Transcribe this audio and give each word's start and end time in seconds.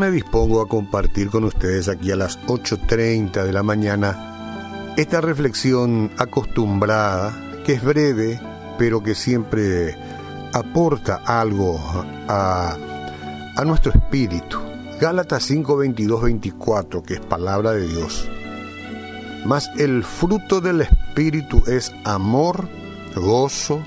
me 0.00 0.10
dispongo 0.10 0.62
a 0.62 0.66
compartir 0.66 1.28
con 1.28 1.44
ustedes 1.44 1.90
aquí 1.90 2.10
a 2.10 2.16
las 2.16 2.40
8.30 2.46 3.44
de 3.44 3.52
la 3.52 3.62
mañana 3.62 4.94
esta 4.96 5.20
reflexión 5.20 6.10
acostumbrada, 6.16 7.36
que 7.66 7.74
es 7.74 7.84
breve, 7.84 8.40
pero 8.78 9.02
que 9.02 9.14
siempre 9.14 9.94
aporta 10.54 11.16
algo 11.16 11.78
a, 12.28 12.78
a 13.54 13.64
nuestro 13.66 13.92
espíritu. 13.92 14.58
Gálatas 14.98 15.42
5, 15.42 15.76
22, 15.76 16.22
24, 16.22 17.02
que 17.02 17.14
es 17.14 17.20
palabra 17.20 17.72
de 17.72 17.86
Dios. 17.86 18.26
Mas 19.44 19.70
el 19.76 20.02
fruto 20.02 20.62
del 20.62 20.80
espíritu 20.80 21.62
es 21.66 21.94
amor, 22.04 22.70
gozo, 23.14 23.82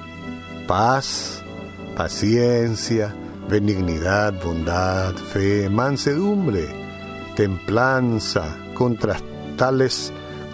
paz, 0.67 1.44
paciencia, 1.95 3.16
benignidad, 3.49 4.33
bondad, 4.43 5.13
fe, 5.15 5.70
mansedumbre, 5.70 6.67
templanza, 7.35 8.57
contra 8.73 9.17
tales 9.57 10.11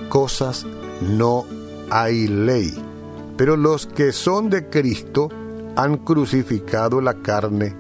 cosas 0.09 0.65
no 1.01 1.45
hay 1.89 2.27
ley. 2.27 2.73
Pero 3.37 3.55
los 3.55 3.85
que 3.85 4.11
son 4.11 4.49
de 4.49 4.69
Cristo 4.69 5.29
han 5.75 5.97
crucificado 5.97 6.99
la 6.99 7.15
carne 7.15 7.75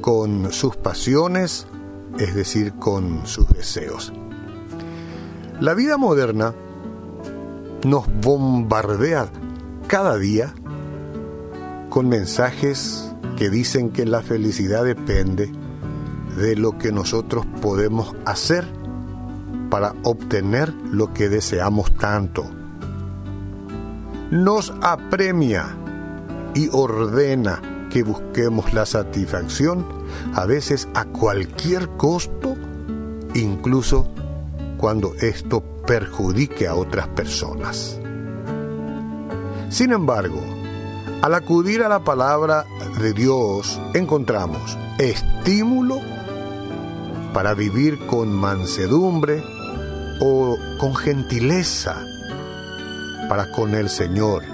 con 0.00 0.52
sus 0.52 0.76
pasiones, 0.76 1.66
es 2.18 2.34
decir, 2.34 2.72
con 2.74 3.26
sus 3.26 3.48
deseos. 3.48 4.12
La 5.60 5.74
vida 5.74 5.96
moderna 5.96 6.54
nos 7.84 8.06
bombardea 8.20 9.28
cada 9.86 10.16
día 10.16 10.54
con 11.96 12.10
mensajes 12.10 13.10
que 13.38 13.48
dicen 13.48 13.88
que 13.88 14.04
la 14.04 14.20
felicidad 14.20 14.84
depende 14.84 15.50
de 16.36 16.54
lo 16.54 16.76
que 16.76 16.92
nosotros 16.92 17.46
podemos 17.62 18.14
hacer 18.26 18.66
para 19.70 19.94
obtener 20.02 20.74
lo 20.92 21.14
que 21.14 21.30
deseamos 21.30 21.94
tanto. 21.94 22.44
Nos 24.30 24.74
apremia 24.82 25.74
y 26.54 26.68
ordena 26.70 27.88
que 27.90 28.02
busquemos 28.02 28.74
la 28.74 28.84
satisfacción, 28.84 29.86
a 30.34 30.44
veces 30.44 30.88
a 30.92 31.06
cualquier 31.06 31.88
costo, 31.96 32.56
incluso 33.32 34.06
cuando 34.76 35.14
esto 35.14 35.62
perjudique 35.86 36.68
a 36.68 36.74
otras 36.74 37.08
personas. 37.08 37.98
Sin 39.70 39.92
embargo, 39.92 40.55
al 41.26 41.34
acudir 41.34 41.82
a 41.82 41.88
la 41.88 42.04
palabra 42.04 42.66
de 43.00 43.12
Dios 43.12 43.80
encontramos 43.94 44.78
estímulo 44.96 45.98
para 47.34 47.52
vivir 47.52 47.98
con 48.06 48.32
mansedumbre 48.32 49.42
o 50.20 50.56
con 50.78 50.94
gentileza 50.94 52.00
para 53.28 53.50
con 53.50 53.74
el 53.74 53.88
Señor, 53.88 54.44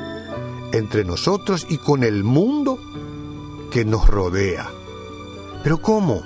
entre 0.72 1.04
nosotros 1.04 1.66
y 1.68 1.76
con 1.76 2.04
el 2.04 2.24
mundo 2.24 2.78
que 3.70 3.84
nos 3.84 4.06
rodea. 4.06 4.66
Pero 5.62 5.76
¿cómo? 5.82 6.22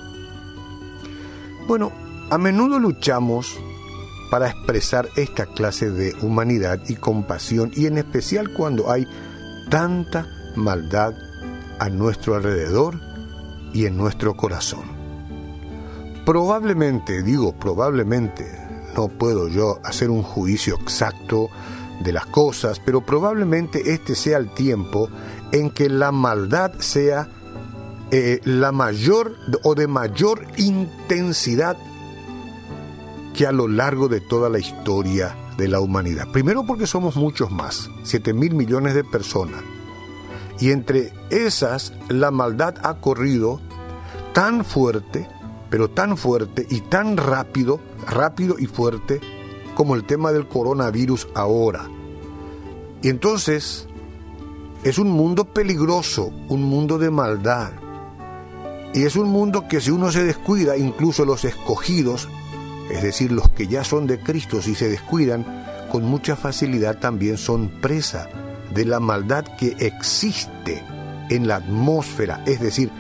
Bueno, 1.67 1.91
a 2.31 2.39
menudo 2.39 2.79
luchamos 2.79 3.59
para 4.31 4.51
expresar 4.51 5.09
esta 5.17 5.47
clase 5.47 5.91
de 5.91 6.15
humanidad 6.23 6.79
y 6.87 6.95
compasión 6.95 7.73
y 7.75 7.87
en 7.87 7.99
especial 7.99 8.53
cuando 8.53 8.93
hay 8.93 9.09
tanta 9.69 10.36
maldad 10.57 11.15
a 11.79 11.89
nuestro 11.89 12.35
alrededor 12.35 12.99
y 13.73 13.87
en 13.87 13.97
nuestro 13.97 14.37
corazón. 14.37 14.85
Probablemente, 16.25 17.23
digo 17.23 17.53
probablemente, 17.53 18.45
no 18.97 19.09
puedo 19.09 19.49
yo 19.49 19.79
hacer 19.85 20.11
un 20.11 20.23
juicio 20.23 20.77
exacto 20.81 21.49
de 22.03 22.13
las 22.13 22.27
cosas, 22.27 22.81
pero 22.85 23.01
probablemente 23.01 23.93
este 23.93 24.15
sea 24.15 24.39
el 24.39 24.53
tiempo 24.53 25.09
en 25.53 25.71
que 25.71 25.89
la 25.89 26.13
maldad 26.13 26.73
sea 26.79 27.29
eh, 28.11 28.41
la 28.45 28.73
mayor 28.73 29.37
o 29.63 29.75
de 29.75 29.87
mayor 29.87 30.47
intensidad 30.57 31.77
que 33.35 33.47
a 33.47 33.53
lo 33.53 33.69
largo 33.69 34.09
de 34.09 34.21
toda 34.21 34.49
la 34.49 34.59
historia 34.59 35.37
de 35.59 35.69
la 35.69 35.81
humanidad. 35.81 36.27
Primero 36.33 36.65
porque 36.65 36.87
somos 36.87 37.17
muchos 37.17 37.51
más, 37.51 37.91
7 38.03 38.33
mil 38.33 38.55
millones 38.55 38.95
de 38.95 39.05
personas. 39.05 39.63
Y 40.59 40.71
entre 40.71 41.13
esas 41.31 41.93
la 42.09 42.31
maldad 42.31 42.77
ha 42.83 42.95
corrido 42.95 43.61
tan 44.33 44.65
fuerte, 44.65 45.29
pero 45.71 45.91
tan 45.91 46.17
fuerte 46.17 46.67
y 46.71 46.81
tan 46.81 47.17
rápido, 47.17 47.81
rápido 48.07 48.57
y 48.59 48.67
fuerte, 48.67 49.21
como 49.75 49.95
el 49.95 50.05
tema 50.05 50.33
del 50.33 50.49
coronavirus 50.49 51.29
ahora. 51.35 51.89
Y 53.03 53.09
entonces 53.09 53.87
es 54.83 54.99
un 54.99 55.11
mundo 55.11 55.45
peligroso, 55.45 56.33
un 56.49 56.63
mundo 56.63 56.99
de 56.99 57.11
maldad. 57.11 57.73
Y 58.95 59.05
es 59.05 59.17
un 59.17 59.29
mundo 59.29 59.69
que 59.69 59.81
si 59.81 59.91
uno 59.91 60.11
se 60.11 60.25
descuida, 60.25 60.79
incluso 60.79 61.27
los 61.27 61.45
escogidos, 61.45 62.29
es 62.91 63.03
decir, 63.03 63.31
los 63.31 63.51
que 63.51 63.67
ya 63.67 63.85
son 63.85 64.07
de 64.07 64.21
Cristo, 64.21 64.63
si 64.63 64.75
se 64.75 64.89
descuidan, 64.89 65.45
con 65.91 66.05
mucha 66.05 66.35
facilidad 66.35 66.99
también 66.99 67.37
son 67.37 67.69
presa 67.83 68.29
de 68.75 68.85
la 68.85 69.01
maldad 69.01 69.45
que 69.57 69.77
existe 69.79 70.83
en 71.29 71.49
la 71.49 71.57
atmósfera, 71.57 72.43
es 72.47 72.61
decir, 72.61 72.91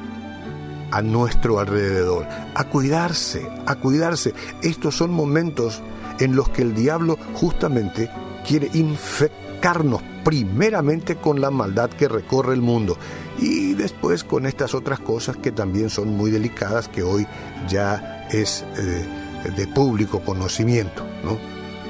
a 0.91 1.03
nuestro 1.03 1.59
alrededor. 1.59 2.27
A 2.54 2.65
cuidarse, 2.65 3.47
a 3.66 3.77
cuidarse. 3.77 4.34
Estos 4.62 4.97
son 4.97 5.10
momentos 5.10 5.82
en 6.21 6.37
los 6.37 6.49
que 6.49 6.62
el 6.62 6.75
diablo 6.75 7.19
justamente 7.34 8.10
quiere 8.47 8.71
infectarnos 8.75 10.03
primeramente 10.25 11.16
con 11.16 11.41
la 11.41 11.50
maldad 11.50 11.91
que 11.91 12.09
recorre 12.09 12.54
el 12.54 12.62
mundo 12.62 12.97
y 13.38 13.75
después 13.75 14.25
con 14.25 14.47
estas 14.47 14.75
otras 14.75 14.98
cosas 14.98 15.37
que 15.37 15.53
también 15.53 15.91
son 15.91 16.16
muy 16.16 16.31
delicadas 16.31 16.88
que 16.88 17.03
hoy 17.03 17.27
ya 17.69 18.27
es... 18.31 18.65
Eh, 18.78 19.06
de 19.54 19.66
público 19.66 20.21
conocimiento, 20.21 21.04
¿no? 21.25 21.38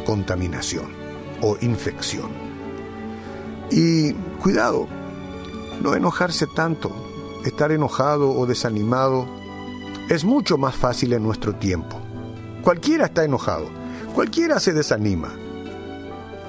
contaminación 0.04 0.86
o 1.40 1.56
infección. 1.60 2.45
Y 3.70 4.12
cuidado, 4.42 4.86
no 5.82 5.94
enojarse 5.94 6.46
tanto, 6.46 6.90
estar 7.44 7.72
enojado 7.72 8.30
o 8.30 8.46
desanimado 8.46 9.26
es 10.08 10.24
mucho 10.24 10.56
más 10.56 10.74
fácil 10.76 11.12
en 11.12 11.22
nuestro 11.22 11.54
tiempo. 11.54 12.00
Cualquiera 12.62 13.06
está 13.06 13.24
enojado, 13.24 13.66
cualquiera 14.14 14.60
se 14.60 14.72
desanima, 14.72 15.32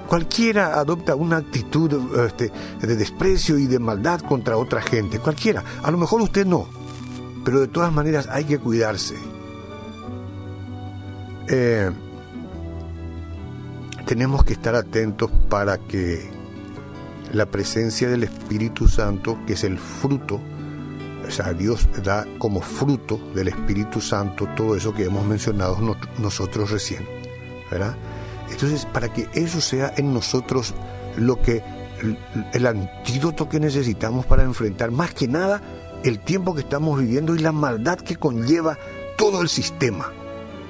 cualquiera 0.08 0.80
adopta 0.80 1.16
una 1.16 1.38
actitud 1.38 2.16
este, 2.26 2.52
de 2.82 2.96
desprecio 2.96 3.58
y 3.58 3.68
de 3.68 3.80
maldad 3.80 4.22
contra 4.22 4.58
otra 4.58 4.82
gente, 4.82 5.20
cualquiera. 5.20 5.64
A 5.84 5.92
lo 5.92 5.98
mejor 5.98 6.22
usted 6.22 6.46
no, 6.46 6.68
pero 7.44 7.60
de 7.60 7.68
todas 7.68 7.92
maneras 7.92 8.28
hay 8.32 8.46
que 8.46 8.60
cuidarse 8.60 9.16
eh, 11.50 11.92
tenemos 14.06 14.44
que 14.44 14.54
estar 14.54 14.76
atentos 14.76 15.32
para 15.50 15.78
que 15.78 16.30
la 17.34 17.46
presencia 17.46 18.10
del 18.10 18.24
Espíritu 18.24 18.88
Santo, 18.88 19.38
que 19.46 19.54
es 19.54 19.64
el 19.64 19.78
fruto, 19.78 20.40
o 21.28 21.32
sea, 21.32 21.54
Dios 21.54 21.88
da 22.04 22.26
como 22.38 22.62
fruto 22.62 23.20
del 23.36 23.50
Espíritu 23.50 24.00
Santo 24.00 24.48
todo 24.56 24.76
eso 24.76 24.94
que 24.94 25.06
hemos 25.06 25.26
mencionado 25.26 25.78
nosotros 26.20 26.72
recién, 26.72 27.06
¿verdad? 27.70 27.96
Entonces, 28.50 28.86
para 28.86 29.12
que 29.12 29.28
eso 29.34 29.60
sea 29.60 29.94
en 29.98 30.14
nosotros 30.14 30.74
lo 31.18 31.42
que 31.42 31.64
el 32.54 32.66
antídoto 32.66 33.50
que 33.50 33.60
necesitamos 33.60 34.26
para 34.26 34.44
enfrentar 34.44 34.92
más 34.92 35.14
que 35.14 35.28
nada 35.28 35.62
el 36.04 36.20
tiempo 36.20 36.54
que 36.54 36.62
estamos 36.62 37.00
viviendo 37.00 37.36
y 37.36 37.40
la 37.40 37.52
maldad 37.52 37.98
que 37.98 38.16
conlleva 38.16 38.78
todo 39.18 39.42
el 39.42 39.50
sistema 39.50 40.12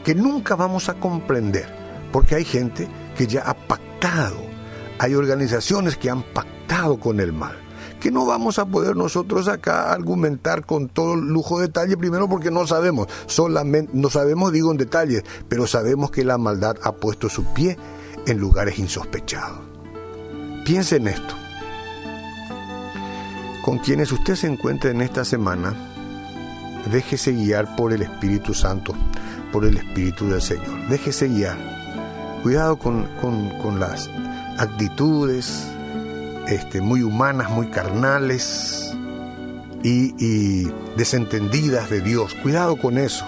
que 0.08 0.16
nunca 0.16 0.56
vamos 0.56 0.88
a 0.88 0.94
comprender, 0.94 1.68
porque 2.14 2.36
hay 2.36 2.46
gente 2.46 2.88
que 3.18 3.28
ya 3.28 3.42
ha 3.42 3.54
pactado, 3.54 4.38
hay 5.00 5.16
organizaciones 5.16 5.98
que 5.98 6.10
han 6.10 6.24
pactado 6.24 7.00
con 7.00 7.20
el 7.20 7.34
mal, 7.34 7.58
que 8.00 8.12
no 8.12 8.26
vamos 8.26 8.60
a 8.60 8.66
poder 8.66 8.96
nosotros 8.96 9.48
acá 9.48 9.92
argumentar 9.92 10.66
con 10.66 10.90
todo 10.90 11.16
lujo 11.16 11.60
de 11.60 11.68
detalle, 11.68 11.98
primero 11.98 12.28
porque 12.28 12.52
no 12.52 12.68
sabemos, 12.68 13.08
solamente 13.26 13.92
no 13.94 14.10
sabemos 14.10 14.52
digo 14.52 14.72
en 14.72 14.78
detalles, 14.78 15.24
pero 15.48 15.68
sabemos 15.68 16.12
que 16.12 16.24
la 16.24 16.38
maldad 16.38 16.78
ha 16.84 16.94
puesto 16.94 17.30
su 17.30 17.44
pie 17.54 17.78
en 18.26 18.38
lugares 18.38 18.80
insospechados. 18.80 19.60
Piense 20.66 20.98
en 20.98 21.08
esto. 21.08 21.36
Con 23.64 23.80
quienes 23.80 24.12
usted 24.12 24.36
se 24.36 24.48
encuentre 24.48 24.92
en 24.92 25.02
esta 25.02 25.26
semana, 25.26 25.74
déjese 26.92 27.34
guiar 27.34 27.76
por 27.76 27.94
el 27.94 28.02
Espíritu 28.02 28.54
Santo 28.54 28.94
por 29.52 29.66
el 29.66 29.78
Espíritu 29.78 30.30
del 30.30 30.42
Señor. 30.42 30.88
Déjese 30.90 31.28
guiar. 31.28 31.58
Cuidado 32.44 32.78
con, 32.78 33.08
las 33.80 34.10
actitudes 34.58 35.68
este, 36.48 36.82
muy 36.82 37.04
humanas, 37.04 37.50
muy 37.50 37.68
carnales 37.68 38.96
y, 39.84 40.68
desentendidas 40.96 41.90
de 41.90 42.02
Dios. 42.02 42.34
Cuidado 42.42 42.76
con 42.78 42.98
eso. 42.98 43.26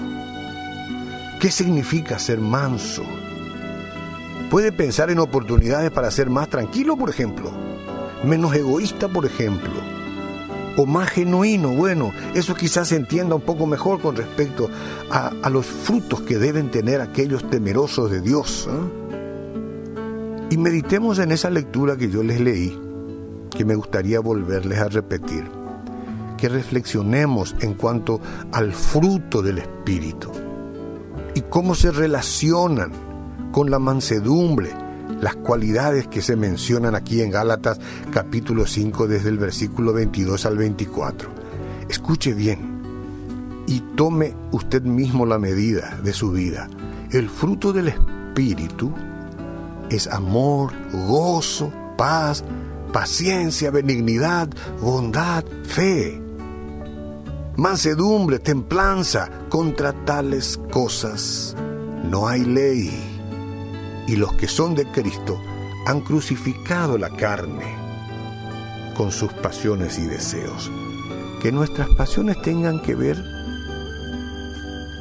¿Qué 1.40 1.52
significa 1.52 2.20
ser 2.20 2.40
manso? 2.40 3.04
Puede 4.50 4.72
pensar 4.72 5.10
en 5.12 5.20
oportunidades 5.20 5.92
para 5.92 6.10
ser 6.12 6.30
más 6.30 6.50
tranquilo, 6.50 6.98
por 6.98 7.10
ejemplo, 7.10 7.52
menos 8.24 8.56
egoísta, 8.56 9.08
por 9.08 9.26
ejemplo, 9.26 9.70
o 10.76 10.86
más 10.86 11.10
genuino. 11.10 11.70
Bueno, 11.70 12.12
eso 12.34 12.56
quizás 12.56 12.88
se 12.88 12.96
entienda 12.96 13.36
un 13.36 13.42
poco 13.42 13.68
mejor 13.68 14.02
con 14.02 14.16
respecto 14.16 14.70
a, 15.12 15.50
los 15.50 15.68
frutos 15.68 16.22
que 16.22 16.38
deben 16.38 16.72
tener 16.72 17.00
aquellos 17.00 17.48
temerosos 17.50 18.10
de 18.10 18.22
Dios. 18.22 18.68
¿eh? 18.70 18.99
Y 20.52 20.58
meditemos 20.58 21.20
en 21.20 21.32
esa 21.32 21.50
lectura 21.50 21.96
que 21.96 22.10
yo 22.10 22.24
les 22.24 22.40
leí, 22.40 22.78
que 23.56 23.66
me 23.66 23.76
gustaría 23.76 24.20
volverles 24.20 24.80
a 24.80 24.90
repetir. 24.90 25.44
Que 26.38 26.50
reflexionemos 26.50 27.56
en 27.60 27.74
cuanto 27.76 28.20
al 28.52 28.74
fruto 28.74 29.42
del 29.42 29.60
Espíritu 29.60 30.32
y 31.36 31.42
cómo 31.42 31.76
se 31.76 31.92
relacionan 31.92 32.92
con 33.52 33.70
la 33.70 33.78
mansedumbre, 33.78 34.72
las 35.22 35.36
cualidades 35.36 36.08
que 36.08 36.22
se 36.22 36.36
mencionan 36.36 36.96
aquí 36.96 37.22
en 37.22 37.32
Gálatas 37.32 37.80
capítulo 38.12 38.66
5 38.66 39.08
desde 39.08 39.30
el 39.30 39.38
versículo 39.38 39.94
22 39.94 40.46
al 40.46 40.58
24. 40.58 41.30
Escuche 41.90 42.34
bien 42.34 42.80
y 43.68 43.82
tome 43.96 44.34
usted 44.52 44.82
mismo 44.82 45.26
la 45.26 45.38
medida 45.38 46.00
de 46.04 46.14
su 46.14 46.32
vida. 46.32 46.70
El 47.12 47.30
fruto 47.30 47.74
del 47.74 47.90
Espíritu 47.90 48.94
es 49.90 50.08
amor, 50.08 50.74
gozo, 50.92 51.72
paz, 51.98 52.44
paciencia, 52.92 53.72
benignidad, 53.72 54.50
bondad, 54.82 55.44
fe 55.64 56.30
mansedumbre, 57.60 58.40
templanza. 58.40 59.30
Contra 59.50 59.94
tales 60.06 60.60
cosas 60.72 61.56
no 62.04 62.28
hay 62.28 62.46
ley. 62.46 62.92
Y 64.08 64.16
los 64.16 64.34
que 64.34 64.48
son 64.48 64.74
de 64.76 64.86
Cristo 64.86 65.40
han 65.86 66.02
crucificado 66.02 66.98
la 66.98 67.10
carne 67.10 67.76
con 68.96 69.12
sus 69.12 69.32
pasiones 69.34 70.00
y 70.00 70.06
deseos. 70.06 70.72
Que 71.42 71.52
nuestras 71.52 71.90
pasiones 71.90 72.42
tengan 72.42 72.82
que 72.82 72.96
ver 72.96 73.18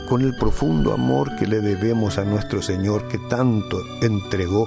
con 0.09 0.23
el 0.23 0.35
profundo 0.35 0.95
amor 0.95 1.37
que 1.37 1.47
le 1.47 1.61
debemos 1.61 2.17
a 2.17 2.25
nuestro 2.25 2.63
Señor 2.63 3.09
que 3.09 3.19
tanto 3.19 3.79
entregó 4.01 4.67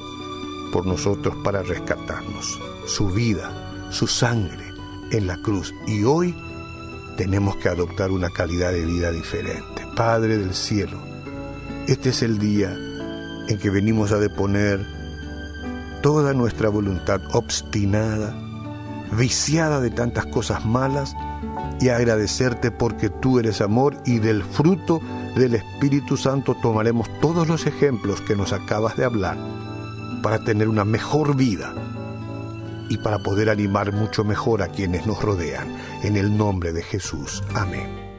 por 0.71 0.85
nosotros 0.85 1.35
para 1.43 1.63
rescatarnos, 1.63 2.59
su 2.85 3.09
vida, 3.09 3.89
su 3.89 4.05
sangre 4.05 4.63
en 5.11 5.25
la 5.25 5.37
cruz. 5.37 5.73
Y 5.87 6.03
hoy 6.03 6.35
tenemos 7.17 7.55
que 7.55 7.69
adoptar 7.69 8.11
una 8.11 8.29
calidad 8.29 8.71
de 8.71 8.85
vida 8.85 9.11
diferente. 9.11 9.87
Padre 9.95 10.37
del 10.37 10.53
cielo, 10.53 10.99
este 11.87 12.09
es 12.09 12.21
el 12.21 12.37
día 12.37 12.77
en 13.47 13.57
que 13.57 13.71
venimos 13.71 14.11
a 14.11 14.19
deponer 14.19 14.85
toda 16.03 16.33
nuestra 16.33 16.69
voluntad 16.69 17.19
obstinada, 17.33 18.35
viciada 19.11 19.81
de 19.81 19.89
tantas 19.89 20.27
cosas 20.27 20.65
malas, 20.65 21.15
y 21.81 21.89
agradecerte 21.89 22.71
porque 22.71 23.09
tú 23.09 23.39
eres 23.39 23.59
amor 23.59 23.97
y 24.05 24.19
del 24.19 24.43
fruto 24.43 25.01
del 25.35 25.55
Espíritu 25.55 26.15
Santo 26.15 26.55
tomaremos 26.61 27.09
todos 27.19 27.47
los 27.47 27.65
ejemplos 27.65 28.21
que 28.21 28.35
nos 28.35 28.53
acabas 28.53 28.95
de 28.95 29.05
hablar 29.05 29.37
para 30.21 30.43
tener 30.43 30.69
una 30.69 30.85
mejor 30.85 31.35
vida 31.35 31.73
y 32.89 32.97
para 32.97 33.19
poder 33.19 33.49
animar 33.49 33.93
mucho 33.93 34.23
mejor 34.23 34.61
a 34.61 34.67
quienes 34.67 35.07
nos 35.07 35.21
rodean. 35.21 35.75
En 36.03 36.17
el 36.17 36.37
nombre 36.37 36.73
de 36.73 36.83
Jesús. 36.83 37.41
Amén. 37.55 38.10